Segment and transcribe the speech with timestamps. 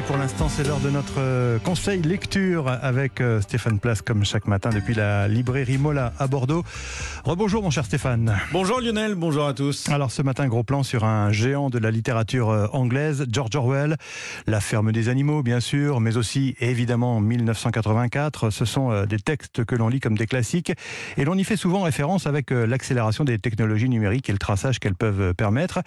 [0.00, 4.24] Mais pour l'instant, c'est l'heure de notre euh, conseil lecture avec euh, Stéphane Place, comme
[4.24, 6.64] chaque matin, depuis la librairie Mola à Bordeaux.
[7.24, 8.34] Rebonjour, mon cher Stéphane.
[8.50, 9.90] Bonjour Lionel, bonjour à tous.
[9.90, 13.96] Alors, ce matin, gros plan sur un géant de la littérature euh, anglaise, George Orwell.
[14.46, 18.48] La ferme des animaux, bien sûr, mais aussi, évidemment, 1984.
[18.48, 20.72] Ce sont des textes que l'on lit comme des classiques.
[21.18, 24.94] Et l'on y fait souvent référence avec l'accélération des technologies numériques et le traçage qu'elles
[24.94, 25.80] peuvent permettre.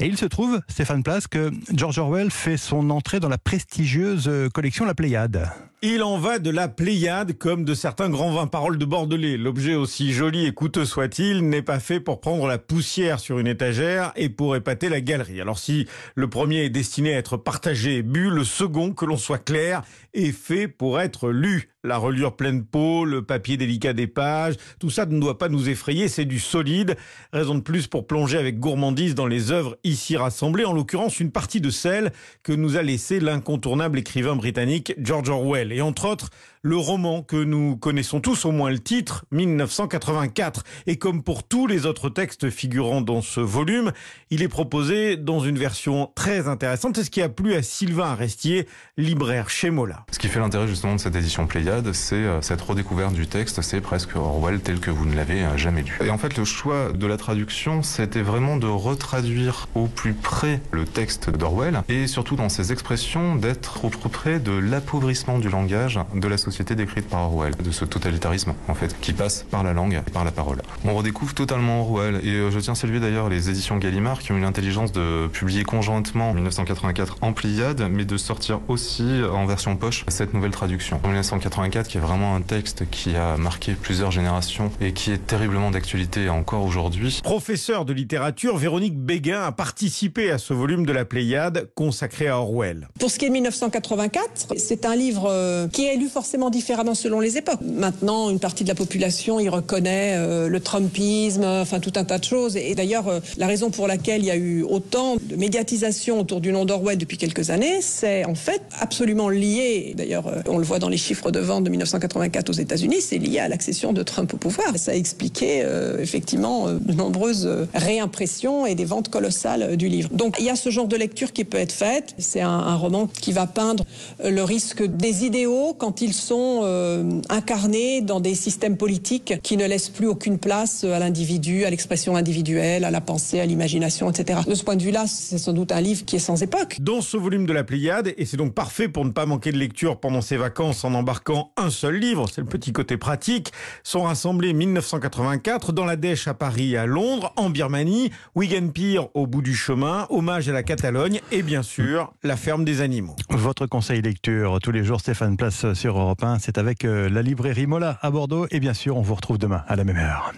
[0.00, 4.48] Et il se trouve, Stéphane Place, que George Orwell fait son entrée dans la prestigieuse
[4.52, 5.48] collection La Pléiade.
[5.86, 9.36] Il en va de la Pléiade comme de certains grands vins paroles de Bordelais.
[9.36, 13.46] L'objet aussi joli et coûteux soit-il n'est pas fait pour prendre la poussière sur une
[13.46, 15.42] étagère et pour épater la galerie.
[15.42, 19.18] Alors si le premier est destiné à être partagé et bu, le second, que l'on
[19.18, 19.82] soit clair,
[20.14, 21.68] est fait pour être lu.
[21.86, 25.68] La reliure pleine peau, le papier délicat des pages, tout ça ne doit pas nous
[25.68, 26.96] effrayer, c'est du solide.
[27.30, 31.30] Raison de plus pour plonger avec gourmandise dans les œuvres ici rassemblées, en l'occurrence une
[31.30, 32.10] partie de celles
[32.42, 35.73] que nous a laissé l'incontournable écrivain britannique George Orwell.
[35.74, 36.30] Et entre autres,
[36.64, 40.64] le roman que nous connaissons tous, au moins le titre, 1984.
[40.86, 43.92] Et comme pour tous les autres textes figurant dans ce volume,
[44.30, 46.96] il est proposé dans une version très intéressante.
[46.96, 50.06] C'est ce qui a plu à Sylvain Arestier, libraire chez Mola.
[50.10, 53.60] Ce qui fait l'intérêt justement de cette édition Pléiade, c'est euh, cette redécouverte du texte,
[53.60, 55.98] c'est presque Orwell tel que vous ne l'avez euh, jamais lu.
[56.02, 60.62] Et en fait, le choix de la traduction, c'était vraiment de retraduire au plus près
[60.70, 65.50] le texte d'Orwell et surtout dans ses expressions d'être au plus près de l'appauvrissement du
[65.50, 69.44] langage de la société société décrite par Orwell, de ce totalitarisme en fait, qui passe
[69.50, 70.62] par la langue et par la parole.
[70.84, 74.30] On redécouvre totalement Orwell et euh, je tiens à saluer d'ailleurs les éditions Gallimard qui
[74.30, 79.02] ont eu l'intelligence de publier conjointement en 1984 en Pléiade, mais de sortir aussi
[79.32, 81.00] en version poche cette nouvelle traduction.
[81.02, 85.26] En 1984 qui est vraiment un texte qui a marqué plusieurs générations et qui est
[85.26, 87.20] terriblement d'actualité encore aujourd'hui.
[87.24, 92.38] Professeur de littérature, Véronique Béguin a participé à ce volume de la Pléiade consacré à
[92.38, 92.88] Orwell.
[93.00, 96.94] Pour ce qui est de 1984, c'est un livre euh, qui est lu forcément différemment
[96.94, 97.60] selon les époques.
[97.62, 102.18] Maintenant, une partie de la population y reconnaît euh, le Trumpisme, enfin tout un tas
[102.18, 102.56] de choses.
[102.56, 106.40] Et d'ailleurs, euh, la raison pour laquelle il y a eu autant de médiatisation autour
[106.40, 109.94] du nom d'Orwell depuis quelques années, c'est en fait absolument lié.
[109.96, 113.18] D'ailleurs, euh, on le voit dans les chiffres de vente de 1984 aux États-Unis, c'est
[113.18, 114.76] lié à l'accession de Trump au pouvoir.
[114.76, 115.64] Ça a expliqué
[115.98, 120.10] effectivement de nombreuses réimpressions et des ventes colossales du livre.
[120.12, 122.14] Donc il y a ce genre de lecture qui peut être faite.
[122.18, 123.84] C'est un roman qui va peindre
[124.22, 129.66] le risque des idéaux quand ils sont euh, incarnés dans des systèmes politiques qui ne
[129.66, 134.40] laissent plus aucune place à l'individu, à l'expression individuelle, à la pensée, à l'imagination, etc.
[134.46, 136.78] De ce point de vue-là, c'est sans doute un livre qui est sans époque.
[136.80, 139.58] Dans ce volume de la Pléiade, et c'est donc parfait pour ne pas manquer de
[139.58, 143.52] lecture pendant ses vacances en embarquant un seul livre, c'est le petit côté pratique,
[143.82, 149.00] sont rassemblés 1984 dans la Dèche à Paris et à Londres, en Birmanie, Wigan Pier
[149.14, 153.16] au bout du chemin, hommage à la Catalogne et bien sûr la ferme des animaux.
[153.30, 157.66] Votre conseil lecture tous les jours, Stéphane Place sur Europe c'est avec euh, la librairie
[157.66, 158.46] Mola à Bordeaux.
[158.50, 160.32] Et bien sûr, on vous retrouve demain à la même heure.